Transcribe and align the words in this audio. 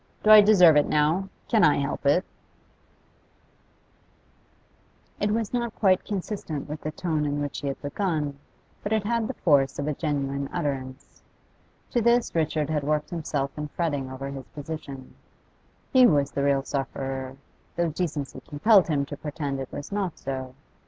Do 0.23 0.31
I 0.31 0.41
deserve 0.41 0.77
it 0.77 0.87
now? 0.87 1.29
Can 1.47 1.63
I 1.63 1.77
help 1.77 2.07
it?' 2.07 2.25
It 5.19 5.29
was 5.29 5.53
not 5.53 5.75
quite 5.75 6.03
consistent 6.03 6.67
with 6.67 6.81
the 6.81 6.89
tone 6.89 7.23
in 7.23 7.39
which 7.39 7.59
he 7.59 7.67
had 7.67 7.79
begun, 7.83 8.39
but 8.81 8.93
it 8.93 9.03
had 9.03 9.27
the 9.27 9.35
force 9.35 9.77
of 9.77 9.87
a 9.87 9.93
genuine 9.93 10.49
utterance. 10.51 11.21
To 11.91 12.01
this 12.01 12.33
Richard 12.33 12.71
had 12.71 12.83
worked 12.83 13.11
himself 13.11 13.55
in 13.55 13.67
fretting 13.67 14.09
over 14.09 14.29
his 14.31 14.47
position; 14.47 15.13
he 15.93 16.07
was 16.07 16.31
the 16.31 16.43
real 16.43 16.63
sufferer, 16.63 17.37
though 17.75 17.89
decency 17.91 18.39
compelled 18.47 18.87
him 18.87 19.05
to 19.05 19.15
pretend 19.15 19.59
it 19.59 19.71
was 19.71 19.91
not 19.91 20.17
so. 20.17 20.55